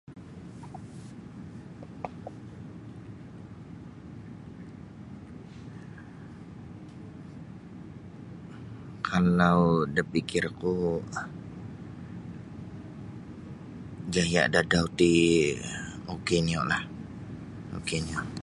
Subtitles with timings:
[9.07, 9.61] Kalau
[9.95, 10.75] da pikirku
[14.13, 15.11] jaya da adau ti
[16.13, 16.81] ok niolah
[17.77, 18.19] ok nio.